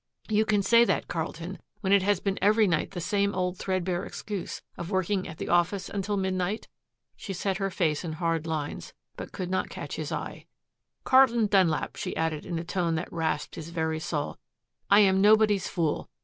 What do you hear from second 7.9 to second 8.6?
in hard